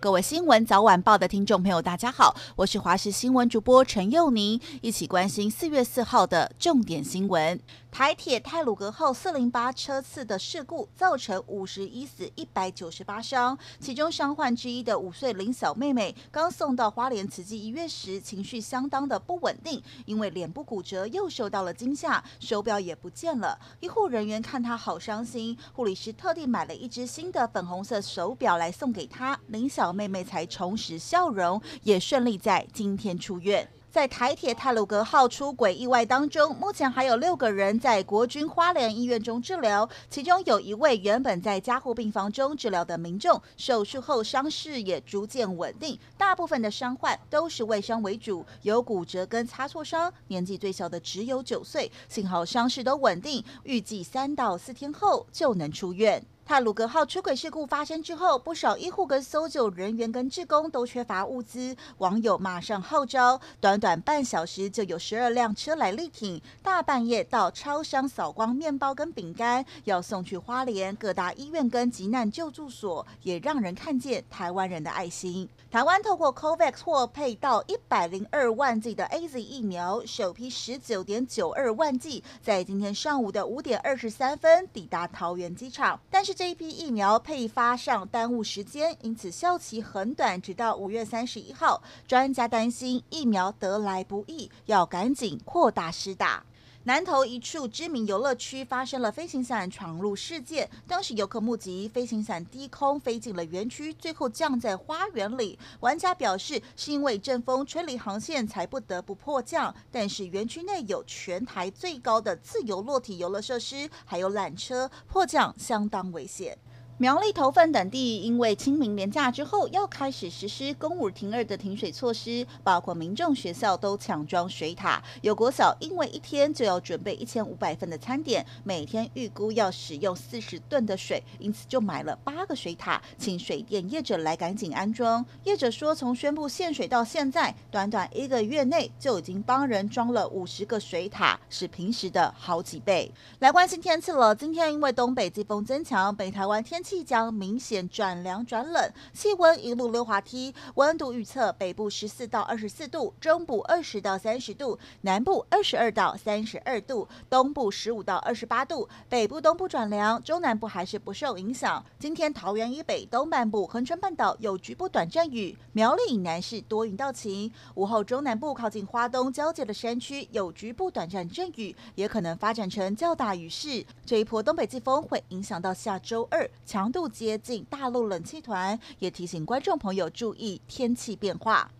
[0.00, 7.60] 各位新闻早晚报的听众朋友，大家好，我是华视新闻主播陈佑宁，一起关心四月四号的重点新闻。
[7.90, 23.58] 台铁泰鲁阁号四零八车次的事故造成五十一死一百九十八伤，其中伤患之一的五岁林小妹妹刚送到花莲慈济医院时，情绪相当的不稳定，因为脸部骨折又受到了惊吓，手表也不见了。
[23.80, 33.68] 医护人员看她好伤心，护理师特地买了一只新的粉红色手表来送给她，林小妹妹才重拾笑容，也顺利在今天出院。
[33.90, 45.98] 在台铁太鲁阁号出轨意外当中，目前还有六个人在国军花莲医院中治疗，其中有一位原本在加护病房中治疗的民众，手术后伤势也逐渐稳定。
[46.16, 56.24] 大部分的伤患都是外伤为主，有骨折跟擦挫伤，年纪最小的只有九岁，幸好伤势都稳定，预计三到四天后就能出院。
[56.50, 75.48] 太鲁格号出轨事故发生之后，不少医护跟搜救人员跟志工都缺乏物资，网友马上号召，短短半小时就有十二辆车来力挺，大半夜到超商扫光面包跟饼干，要送去花莲各大医院跟急难救助所，也让人看见台湾人的爱心。
[75.70, 91.82] 台湾透过 COVAX 获配到一百零二万剂的 AZ 疫苗，首批十九点九二万剂在今天上午的五点二十三分抵达桃园机场，但是这批疫苗配发上耽误时间，因此效期很短，直到五月三十一号。
[92.08, 96.42] 专家担心疫苗得来不易，要赶紧扩大施打。
[96.84, 105.58] 南投一处知名游乐区发生了飞行伞闯入事件，当时游客目击飞行伞低空飞进了园区，最后降在花园里。
[105.80, 116.56] 玩家表示是因为阵风吹离航线才不得不迫降，但是园区内有全台最高的自由落体游乐设施，还有缆车，迫降相当危险。
[117.00, 125.02] 苗栗头份等地因为清明连假之后要开始实施公五停二的停水措施，包括民众学校都抢装水塔。
[125.22, 135.24] 有国小因为一天就要准备一千五百份的餐点，每天预估要使用四十吨的水，因此就买了八个水塔，请水电业者来赶紧安装。
[135.44, 143.10] 业者说，从宣布限水到现在，短短一个月内就已经帮人装了五十个水塔，是平时的好几倍。
[143.38, 146.89] 来关心天气了，今天因为东北季风增强，北台湾天气。
[146.90, 150.52] 即将明显转凉转冷，气温一路溜滑梯。
[150.74, 158.88] 温度预测：北部十四到二十四度，中部二十到三十度，南部二十二到三十二度，东部十五到二十八度。
[159.08, 161.86] 北部东部转凉，中南部还是不受影响。
[161.96, 167.52] 今天桃园以北、东半部、恒春半岛有局部短暂雨，苗栗以南是多云到晴。
[167.76, 173.86] 午后中南部靠近花东交界的山区有局部短暂阵雨，也可能发展成较大雨势。
[174.04, 176.50] 这一波东北季风会影响到下周二。
[176.80, 181.70] 强度接近大陆冷气团，也提醒观众朋友注意天气变化。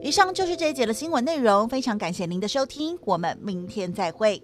[0.00, 4.40] 以上就是这一节的新闻内容，非常感谢您的收听，我们明天再会。